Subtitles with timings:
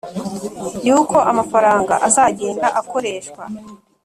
[0.87, 3.43] y'uko amafaranga azagenda akoreshwa.